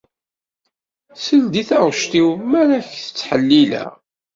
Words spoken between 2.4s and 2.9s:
mi ara